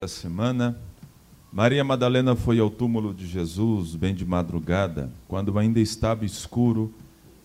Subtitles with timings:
[0.00, 0.78] da semana,
[1.52, 6.94] Maria Madalena foi ao túmulo de Jesus bem de madrugada, quando ainda estava escuro,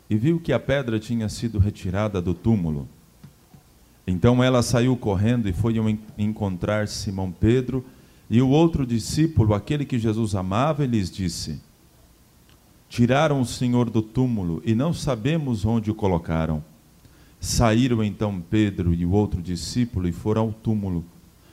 [0.07, 2.87] e viu que a pedra tinha sido retirada do túmulo.
[4.05, 5.73] Então ela saiu correndo e foi
[6.15, 7.83] encontrar Simão Pedro
[8.29, 11.59] e o outro discípulo, aquele que Jesus amava, e lhes disse:
[12.87, 16.63] Tiraram o Senhor do túmulo e não sabemos onde o colocaram.
[17.39, 21.03] Saíram então Pedro e o outro discípulo e foram ao túmulo.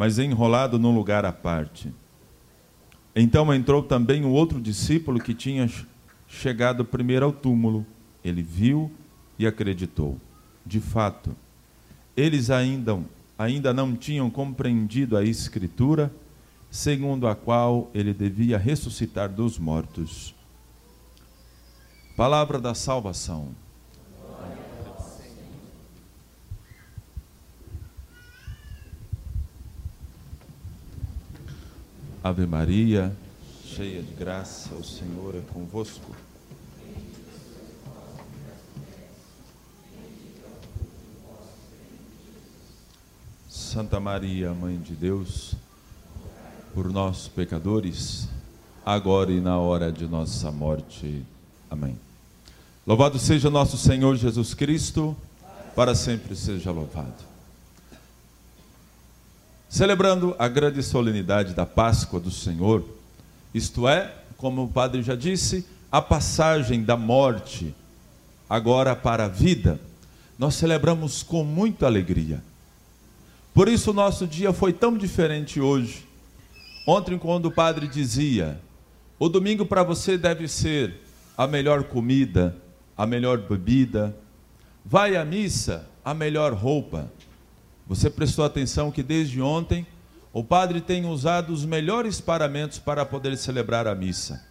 [0.00, 1.92] mas enrolado num lugar à parte.
[3.14, 5.70] Então entrou também o outro discípulo que tinha
[6.26, 7.84] chegado primeiro ao túmulo.
[8.24, 8.90] Ele viu
[9.38, 10.18] e acreditou.
[10.64, 11.36] De fato,
[12.16, 12.98] eles ainda,
[13.38, 16.10] ainda não tinham compreendido a Escritura,
[16.70, 20.34] segundo a qual ele devia ressuscitar dos mortos.
[22.16, 23.48] Palavra da salvação.
[32.22, 33.16] Ave Maria,
[33.64, 36.14] cheia de graça, o Senhor é convosco.
[43.48, 45.54] Santa Maria, Mãe de Deus,
[46.74, 48.28] por nós pecadores,
[48.84, 51.22] agora e na hora de nossa morte.
[51.70, 51.98] Amém.
[52.86, 55.16] Louvado seja nosso Senhor Jesus Cristo,
[55.74, 57.29] para sempre seja louvado.
[59.70, 62.84] Celebrando a grande solenidade da Páscoa do Senhor,
[63.54, 67.72] isto é, como o padre já disse, a passagem da morte
[68.48, 69.80] agora para a vida,
[70.36, 72.42] nós celebramos com muita alegria.
[73.54, 76.04] Por isso o nosso dia foi tão diferente hoje.
[76.84, 78.60] Ontem, quando o padre dizia:
[79.20, 80.96] o domingo para você deve ser
[81.38, 82.56] a melhor comida,
[82.96, 84.16] a melhor bebida,
[84.84, 87.08] vai à missa, a melhor roupa.
[87.90, 89.84] Você prestou atenção que desde ontem
[90.32, 94.46] o padre tem usado os melhores paramentos para poder celebrar a missa.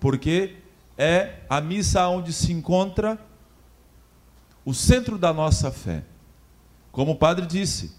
[0.00, 0.56] Porque
[0.98, 3.16] é a missa onde se encontra
[4.64, 6.02] o centro da nossa fé.
[6.90, 7.92] Como o padre disse,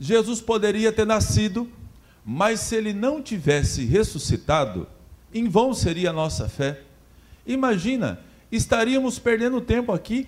[0.00, 1.70] Jesus poderia ter nascido,
[2.24, 4.88] mas se ele não tivesse ressuscitado,
[5.32, 6.80] em vão seria a nossa fé.
[7.46, 8.18] Imagina,
[8.50, 10.26] estaríamos perdendo tempo aqui,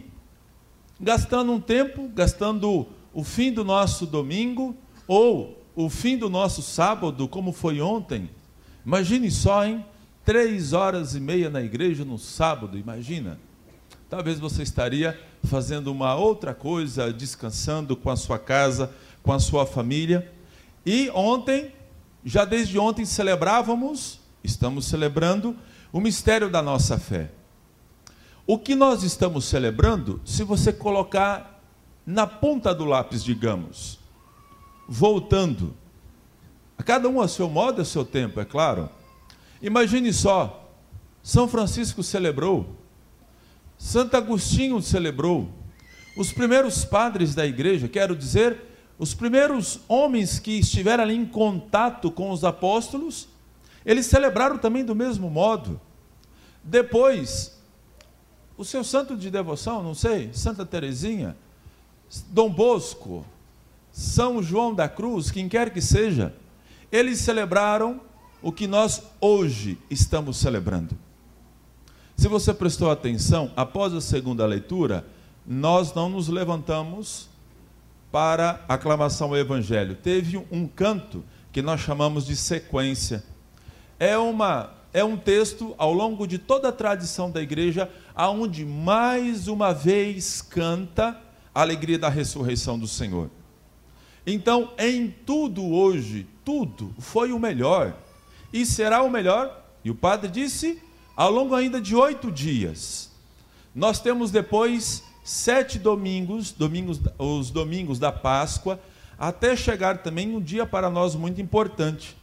[1.00, 7.26] gastando um tempo, gastando o fim do nosso domingo ou o fim do nosso sábado,
[7.26, 8.30] como foi ontem.
[8.86, 9.84] Imagine só, hein?
[10.24, 13.40] Três horas e meia na igreja no sábado, imagina.
[14.08, 19.66] Talvez você estaria fazendo uma outra coisa, descansando com a sua casa, com a sua
[19.66, 20.32] família.
[20.86, 21.72] E ontem,
[22.24, 25.56] já desde ontem, celebrávamos, estamos celebrando
[25.92, 27.32] o mistério da nossa fé.
[28.46, 31.57] O que nós estamos celebrando, se você colocar
[32.08, 33.98] na ponta do lápis, digamos,
[34.88, 35.74] voltando,
[36.78, 38.88] a cada um a seu modo e a seu tempo, é claro.
[39.60, 40.72] Imagine só,
[41.22, 42.74] São Francisco celebrou,
[43.76, 45.50] Santo Agostinho celebrou,
[46.16, 48.58] os primeiros padres da igreja, quero dizer,
[48.98, 53.28] os primeiros homens que estiveram ali em contato com os apóstolos,
[53.84, 55.78] eles celebraram também do mesmo modo.
[56.64, 57.60] Depois,
[58.56, 61.36] o seu santo de devoção, não sei, Santa Teresinha,
[62.30, 63.24] Dom Bosco,
[63.92, 66.34] São João da Cruz, quem quer que seja,
[66.90, 68.00] eles celebraram
[68.40, 70.96] o que nós hoje estamos celebrando.
[72.16, 75.06] Se você prestou atenção, após a segunda leitura,
[75.46, 77.28] nós não nos levantamos
[78.10, 79.94] para a aclamação ao Evangelho.
[79.94, 83.22] Teve um canto que nós chamamos de sequência.
[83.98, 89.46] É, uma, é um texto ao longo de toda a tradição da igreja, aonde mais
[89.46, 91.20] uma vez canta
[91.58, 93.28] a alegria da ressurreição do Senhor.
[94.24, 97.96] Então, em tudo hoje, tudo foi o melhor
[98.52, 99.64] e será o melhor.
[99.84, 100.80] E o padre disse,
[101.16, 103.10] ao longo ainda de oito dias.
[103.74, 108.78] Nós temos depois sete domingos, domingos, os domingos da Páscoa,
[109.18, 112.16] até chegar também um dia para nós muito importante,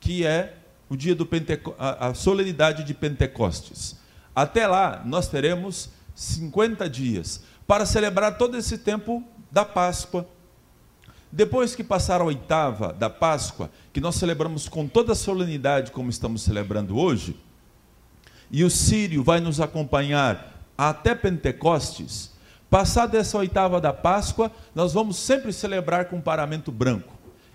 [0.00, 0.56] que é
[0.88, 3.96] o dia do Penteco a, a solenidade de Pentecostes.
[4.34, 9.22] Até lá nós teremos 50 dias para celebrar todo esse tempo
[9.52, 10.26] da Páscoa.
[11.30, 16.08] depois que passar a oitava da Páscoa, que nós celebramos com toda a solenidade, como
[16.08, 17.36] estamos celebrando hoje,
[18.50, 22.32] e o Sírio vai nos acompanhar até Pentecostes,
[22.70, 27.12] passada essa oitava da Páscoa, nós vamos sempre celebrar com paramento branco.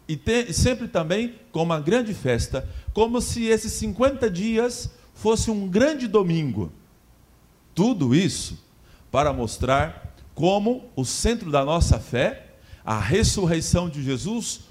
[0.07, 6.07] E sempre também com uma grande festa, como se esses 50 dias fosse um grande
[6.07, 6.71] domingo.
[7.73, 8.62] Tudo isso
[9.13, 12.47] para mostrar como o centro da nossa fé,
[12.83, 14.61] a ressurreição de Jesus,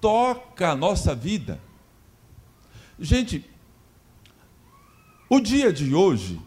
[0.00, 1.60] toca a nossa vida.
[2.98, 3.44] Gente,
[5.28, 6.40] o dia de hoje,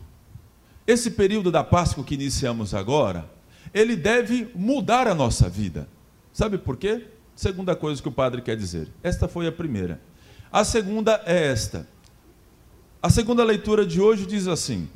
[0.88, 3.30] esse período da Páscoa que iniciamos agora,
[3.72, 5.88] ele deve mudar a nossa vida.
[6.34, 7.06] Sabe por quê?
[7.36, 8.88] Segunda coisa que o padre quer dizer.
[9.04, 10.02] Esta foi a primeira.
[10.52, 11.88] A segunda é esta.
[13.00, 14.90] A segunda leitura de hoje diz assim: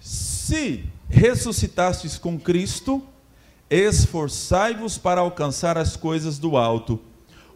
[0.00, 3.02] Se ressuscitastes com Cristo,
[3.70, 7.00] esforçai-vos para alcançar as coisas do alto,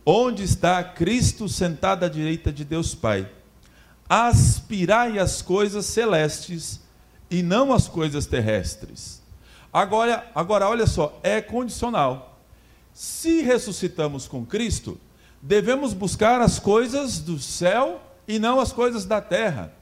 [0.04, 3.30] onde está Cristo sentado à direita de Deus Pai.
[4.08, 6.80] Aspirai as coisas celestes
[7.30, 9.22] e não as coisas terrestres.
[9.72, 12.40] Agora, agora olha só, é condicional.
[12.92, 14.98] Se ressuscitamos com Cristo,
[15.40, 19.72] devemos buscar as coisas do céu e não as coisas da terra.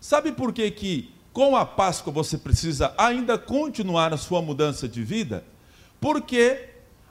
[0.00, 5.04] Sabe por que que com a Páscoa você precisa ainda continuar a sua mudança de
[5.04, 5.44] vida,
[6.00, 6.70] porque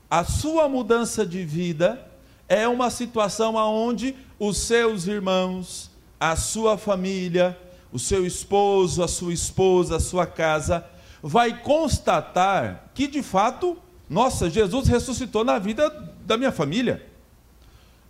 [0.10, 2.04] a sua mudança de vida
[2.50, 7.56] é uma situação onde os seus irmãos, a sua família,
[7.94, 10.84] o seu esposo, a sua esposa, a sua casa,
[11.22, 13.78] vai constatar que de fato,
[14.10, 15.88] nossa, Jesus ressuscitou na vida
[16.26, 17.06] da minha família.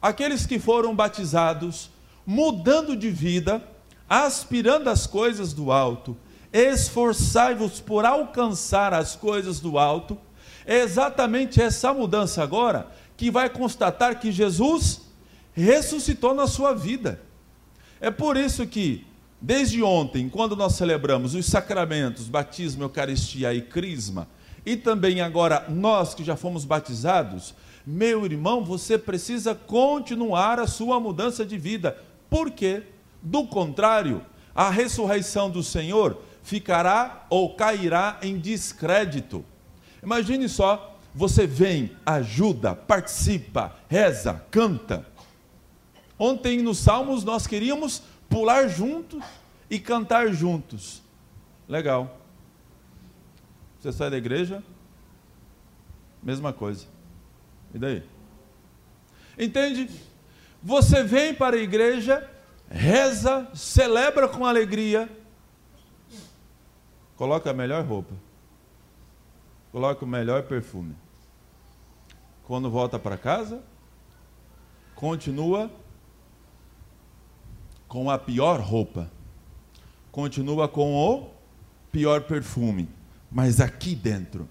[0.02, 1.90] Aqueles que foram batizados,
[2.26, 3.62] mudando de vida,
[4.10, 6.16] aspirando as coisas do alto,
[6.54, 10.18] esforçai-vos por alcançar as coisas do alto,
[10.66, 12.88] é exatamente essa mudança agora
[13.18, 15.02] que vai constatar que Jesus
[15.54, 17.22] ressuscitou na sua vida.
[18.02, 19.06] É por isso que,
[19.40, 24.28] desde ontem, quando nós celebramos os sacramentos, batismo, eucaristia e crisma,
[24.66, 27.54] e também agora nós que já fomos batizados,
[27.86, 31.96] meu irmão, você precisa continuar a sua mudança de vida.
[32.30, 32.84] Por quê?
[33.26, 34.24] Do contrário,
[34.54, 39.44] a ressurreição do Senhor ficará ou cairá em descrédito.
[40.04, 45.08] Imagine só, você vem, ajuda, participa, reza, canta.
[46.20, 49.24] Ontem nos Salmos nós queríamos pular juntos
[49.72, 51.02] e cantar juntos.
[51.68, 52.20] Legal.
[53.80, 54.64] Você sai da igreja,
[56.22, 56.86] mesma coisa.
[57.74, 58.04] E daí?
[59.36, 59.90] Entende?
[60.62, 62.30] Você vem para a igreja
[62.70, 65.10] reza, celebra com alegria,
[67.16, 68.14] coloca a melhor roupa,
[69.72, 70.96] coloca o melhor perfume.
[72.44, 73.64] Quando volta para casa,
[74.94, 75.72] continua
[77.88, 79.12] com a pior roupa,
[80.12, 81.30] continua com o
[81.92, 82.90] pior perfume,
[83.32, 84.48] mas aqui dentro,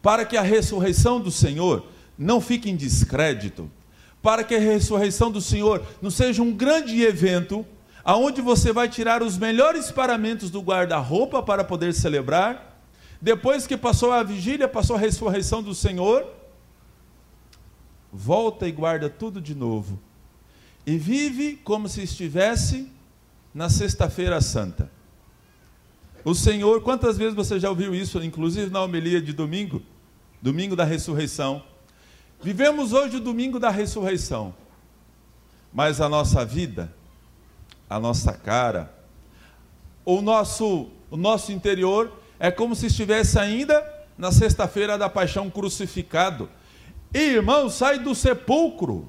[0.00, 3.70] para que a ressurreição do Senhor não fique em descrédito,
[4.26, 7.64] para que a ressurreição do Senhor não seja um grande evento,
[8.04, 12.82] aonde você vai tirar os melhores paramentos do guarda-roupa para poder celebrar.
[13.22, 16.26] Depois que passou a vigília, passou a ressurreição do Senhor,
[18.12, 19.96] volta e guarda tudo de novo.
[20.84, 22.90] E vive como se estivesse
[23.54, 24.90] na Sexta-feira Santa.
[26.24, 29.80] O Senhor, quantas vezes você já ouviu isso, inclusive na homilia de domingo,
[30.42, 31.62] domingo da ressurreição?
[32.42, 34.54] Vivemos hoje o domingo da ressurreição,
[35.72, 36.92] mas a nossa vida,
[37.88, 38.92] a nossa cara,
[40.04, 43.84] o nosso, o nosso interior é como se estivesse ainda
[44.16, 46.48] na sexta-feira da paixão crucificado.
[47.12, 49.08] Irmão, sai do sepulcro.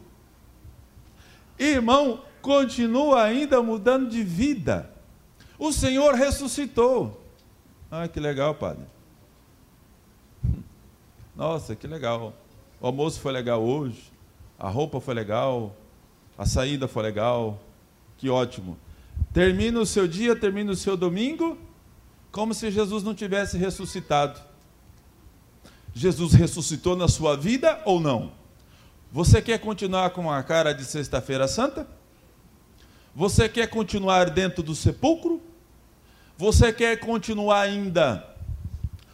[1.59, 4.89] Irmão, continua ainda mudando de vida.
[5.59, 7.21] O Senhor ressuscitou.
[7.89, 8.85] Ah, que legal, padre.
[11.35, 12.33] Nossa, que legal.
[12.79, 14.11] O almoço foi legal hoje,
[14.59, 15.75] a roupa foi legal,
[16.37, 17.59] a saída foi legal,
[18.17, 18.77] que ótimo.
[19.33, 21.57] Termina o seu dia, termina o seu domingo,
[22.31, 24.39] como se Jesus não tivesse ressuscitado.
[25.93, 28.31] Jesus ressuscitou na sua vida ou não?
[29.11, 31.87] Você quer continuar com a cara de Sexta-feira Santa?
[33.15, 35.41] Você quer continuar dentro do sepulcro?
[36.37, 38.23] Você quer continuar ainda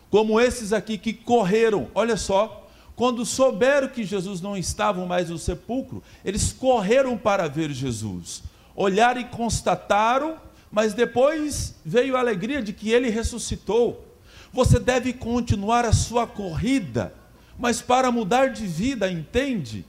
[0.10, 1.90] como esses aqui que correram?
[1.96, 2.63] Olha só,
[2.96, 8.44] quando souberam que Jesus não estava mais no sepulcro, eles correram para ver Jesus.
[8.76, 10.38] Olharam e constataram,
[10.72, 14.06] mas depois veio a alegria de que ele ressuscitou.
[14.52, 17.14] Você deve continuar a sua corrida,
[17.58, 19.86] Mas para mudar de vida, entende?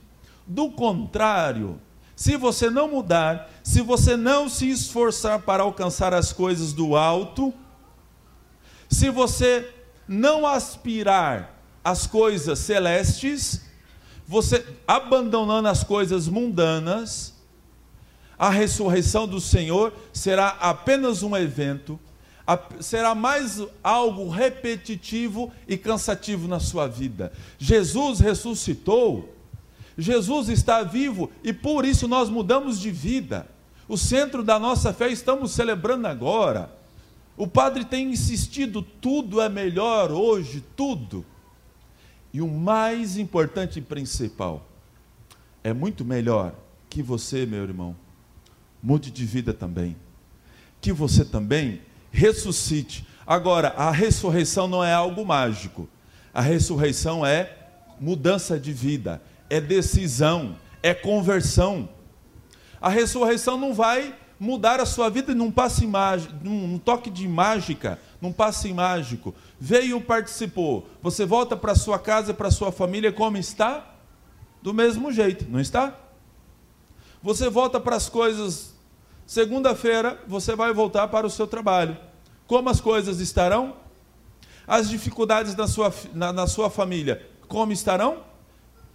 [0.46, 1.80] Do contrário,
[2.14, 7.54] se você não mudar, se você não se esforçar para alcançar as coisas do alto,
[8.88, 9.72] se você
[10.06, 11.53] não aspirar
[11.84, 13.60] às coisas celestes,
[14.26, 17.34] você abandonando as coisas mundanas,
[18.38, 22.00] a ressurreição do Senhor será apenas um evento,
[22.80, 27.32] será mais algo repetitivo e cansativo na sua vida.
[27.58, 29.34] Jesus ressuscitou,
[29.96, 33.46] Jesus está vivo e por isso nós mudamos de vida.
[33.86, 36.72] O centro da nossa fé estamos celebrando agora.
[37.36, 41.24] O padre tem insistido, tudo é melhor hoje, tudo.
[42.34, 44.66] E o mais importante e principal,
[45.62, 46.52] é muito melhor
[46.90, 47.94] que você, meu irmão,
[48.82, 49.96] mude de vida também.
[50.80, 53.06] Que você também ressuscite.
[53.24, 55.88] Agora, a ressurreição não é algo mágico.
[56.34, 57.56] A ressurreição é
[58.00, 61.88] mudança de vida, é decisão, é conversão.
[62.80, 67.98] A ressurreição não vai mudar a sua vida num passe mágico, num toque de mágica,
[68.20, 69.34] num passe mágico.
[69.58, 70.88] Veio, participou.
[71.02, 73.94] Você volta para sua casa, para sua família como está?
[74.62, 75.98] Do mesmo jeito, não está?
[77.22, 78.74] Você volta para as coisas.
[79.26, 81.96] Segunda-feira você vai voltar para o seu trabalho.
[82.46, 83.76] Como as coisas estarão?
[84.66, 88.24] As dificuldades na sua, na, na sua família, como estarão?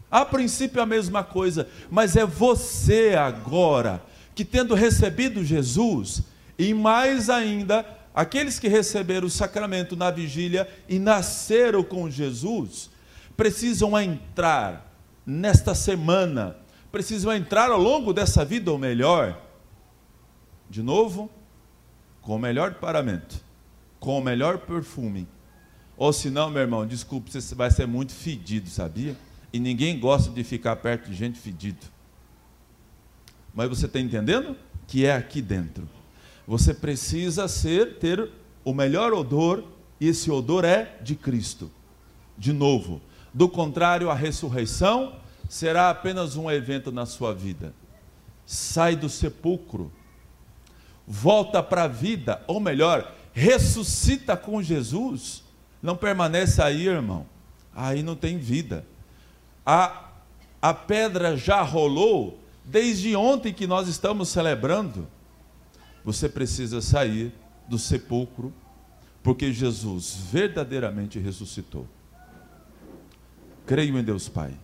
[0.10, 4.02] A princípio a mesma coisa, mas é você agora
[4.40, 6.24] que, tendo recebido Jesus,
[6.58, 12.90] e mais ainda, aqueles que receberam o sacramento na vigília e nasceram com Jesus,
[13.36, 16.56] precisam entrar nesta semana,
[16.90, 19.38] precisam entrar ao longo dessa vida, ou melhor,
[20.70, 21.30] de novo,
[22.22, 23.44] com o melhor paramento,
[24.00, 25.28] com o melhor perfume.
[25.98, 29.18] Ou senão, meu irmão, desculpe, você vai ser muito fedido, sabia?
[29.52, 31.99] E ninguém gosta de ficar perto de gente fedido.
[33.60, 34.56] Mas você está entendendo?
[34.88, 35.86] Que é aqui dentro.
[36.48, 38.32] Você precisa ser, ter
[38.64, 39.66] o melhor odor,
[40.00, 41.70] e esse odor é de Cristo.
[42.38, 43.02] De novo.
[43.34, 45.18] Do contrário, a ressurreição
[45.50, 47.74] será apenas um evento na sua vida.
[48.46, 49.92] Sai do sepulcro,
[51.06, 55.44] volta para a vida, ou melhor, ressuscita com Jesus.
[55.84, 57.26] Não permanece aí, irmão.
[57.76, 58.86] Aí não tem vida.
[59.66, 60.12] A,
[60.62, 62.39] a pedra já rolou,
[62.70, 65.08] desde ontem que nós estamos celebrando,
[66.04, 67.34] você precisa sair
[67.68, 68.54] do sepulcro,
[69.24, 71.88] porque Jesus verdadeiramente ressuscitou.
[73.66, 74.60] Creio em Deus Pai.